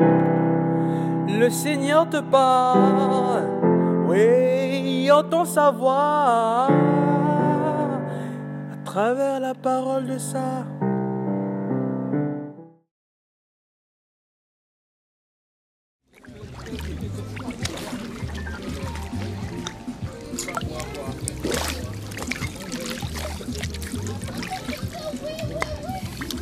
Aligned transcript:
Le 0.00 1.48
Seigneur 1.48 2.08
te 2.08 2.20
parle, 2.20 3.44
oui, 4.08 5.10
entend 5.10 5.44
sa 5.44 5.70
voix 5.70 6.68
à 8.72 8.76
travers 8.84 9.40
la 9.40 9.54
parole 9.54 10.06
de 10.06 10.18
ça. 10.18 10.64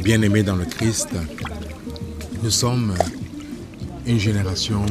Bien-aimés 0.02 0.42
dans 0.42 0.56
le 0.56 0.64
Christ, 0.64 1.10
nous 2.42 2.50
sommes 2.50 2.94
une 4.08 4.18
génération 4.18 4.86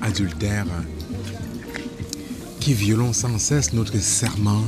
adultère 0.00 0.66
qui 2.60 2.72
violons 2.72 3.12
sans 3.12 3.36
cesse 3.38 3.72
notre 3.72 3.98
serment 3.98 4.62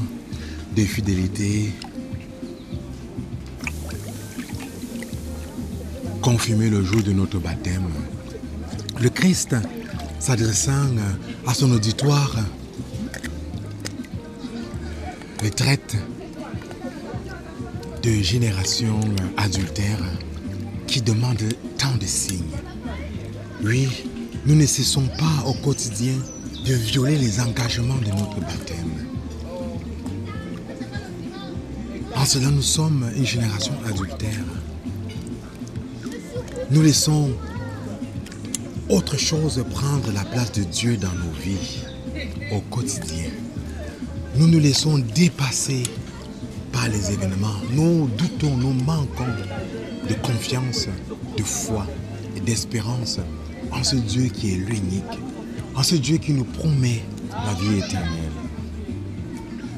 de 0.77 0.83
fidélité, 0.83 1.73
confirmé 6.21 6.69
le 6.69 6.83
jour 6.83 7.01
de 7.03 7.13
notre 7.13 7.39
baptême. 7.39 7.89
Le 9.01 9.09
Christ, 9.09 9.55
s'adressant 10.19 10.91
à 11.47 11.55
son 11.55 11.71
auditoire, 11.71 12.35
le 15.45 15.51
traite 15.51 15.97
de 18.03 18.11
générations 18.11 19.01
adultères 19.37 20.03
qui 20.89 21.03
demandent 21.03 21.55
tant 21.77 21.95
de 22.01 22.07
signes. 22.07 22.43
Oui, 23.65 23.89
nous 24.47 24.55
ne 24.55 24.67
cessons 24.67 25.09
pas 25.19 25.45
au 25.45 25.53
quotidien 25.53 26.15
de 26.65 26.75
violer 26.75 27.17
les 27.17 27.41
engagements 27.41 27.97
de 27.97 28.11
notre 28.11 28.39
baptême. 28.41 29.07
En 32.15 32.25
cela, 32.25 32.51
nous 32.51 32.63
sommes 32.63 33.11
une 33.17 33.27
génération 33.27 33.73
adultère. 33.85 34.45
Nous 36.71 36.83
laissons 36.83 37.33
autre 38.89 39.19
chose 39.19 39.65
prendre 39.71 40.13
la 40.13 40.25
place 40.25 40.53
de 40.53 40.63
Dieu 40.63 40.97
dans 40.97 41.13
nos 41.13 41.33
vies 41.43 41.83
au 42.53 42.61
quotidien. 42.61 43.31
Nous 44.37 44.47
nous 44.47 44.61
laissons 44.61 44.99
dépasser 44.99 45.83
par 46.73 46.89
les 46.89 47.11
événements. 47.11 47.57
Nous 47.73 48.09
doutons, 48.17 48.57
nous 48.57 48.73
manquons 48.73 49.27
de 50.09 50.15
confiance, 50.15 50.87
de 51.37 51.43
foi 51.43 51.87
d'espérance 52.49 53.21
en 53.73 53.85
ce 53.85 53.97
Dieu 53.97 54.29
qui 54.29 54.55
est 54.55 54.57
l'unique, 54.57 55.19
en 55.75 55.83
ce 55.83 55.97
Dieu 55.97 56.17
qui 56.17 56.33
nous 56.33 56.45
promet 56.45 57.03
la 57.31 57.53
vie 57.53 57.77
éternelle. 57.77 58.39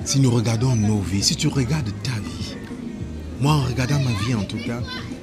Si 0.05 0.21
nous 0.21 0.31
regardons 0.31 0.77
nos 0.77 1.01
vies, 1.01 1.25
si 1.25 1.35
tu 1.35 1.49
regardes 1.49 1.93
ta 2.05 2.13
vie, 2.13 2.55
moi 3.41 3.55
en 3.55 3.63
regardant 3.63 3.99
ma 3.99 4.13
vie 4.25 4.37
en 4.37 4.45
tout 4.45 4.63
cas, 4.65 4.81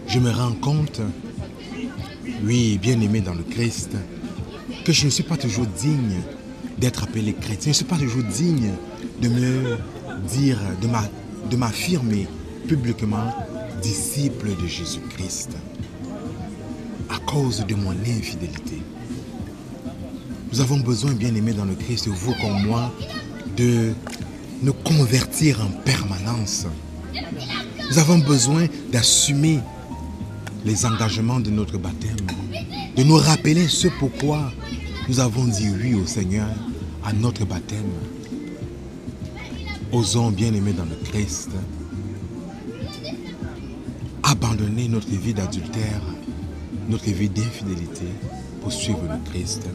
je 0.07 0.19
me 0.19 0.29
rends 0.29 0.55
compte, 0.55 0.99
oui, 2.43 2.77
bien 2.81 2.99
aimé 2.99 3.21
dans 3.21 3.33
le 3.33 3.43
Christ, 3.43 3.91
que 4.83 4.91
je 4.91 5.05
ne 5.05 5.09
suis 5.09 5.23
pas 5.23 5.37
toujours 5.37 5.67
digne 5.67 6.19
d'être 6.77 7.03
appelé 7.03 7.33
chrétien. 7.33 7.67
Je 7.67 7.69
ne 7.69 7.73
suis 7.75 7.85
pas 7.85 7.97
toujours 7.97 8.23
digne 8.23 8.71
de 9.21 9.29
me 9.29 9.77
dire, 10.27 10.59
de 11.49 11.55
m'affirmer 11.55 12.27
publiquement 12.67 13.33
disciple 13.81 14.49
de 14.61 14.67
Jésus-Christ 14.67 15.55
cause 17.27 17.63
de 17.67 17.75
mon 17.75 17.91
infidélité. 17.91 18.81
Nous 20.51 20.61
avons 20.61 20.79
besoin, 20.79 21.11
bien 21.11 21.35
aimé 21.35 21.53
dans 21.53 21.65
le 21.65 21.75
Christ, 21.75 22.07
vous 22.07 22.33
comme 22.41 22.65
moi, 22.65 22.91
de 23.55 23.93
nous 24.63 24.73
convertir 24.73 25.61
en 25.61 25.69
permanence. 25.81 26.65
Nous 27.89 27.99
avons 27.99 28.17
besoin 28.19 28.65
d'assumer 28.91 29.59
les 30.65 30.85
engagements 30.85 31.39
de 31.39 31.51
notre 31.51 31.77
baptême, 31.77 32.15
de 32.95 33.03
nous 33.03 33.17
rappeler 33.17 33.67
ce 33.67 33.87
pourquoi 33.99 34.51
nous 35.09 35.19
avons 35.19 35.45
dit 35.45 35.69
oui 35.69 35.93
au 35.95 36.05
Seigneur 36.05 36.49
à 37.05 37.13
notre 37.13 37.45
baptême. 37.45 37.91
Osons, 39.91 40.31
bien 40.31 40.53
aimé 40.53 40.73
dans 40.73 40.85
le 40.85 40.97
Christ, 41.11 41.49
abandonner 44.23 44.87
notre 44.89 45.07
vie 45.09 45.33
d'adultère, 45.33 46.01
notre 46.87 47.09
vie 47.09 47.29
d'infidélité 47.29 48.05
pour 48.61 48.71
suivre 48.71 49.01
le 49.03 49.31
Christ. 49.31 49.67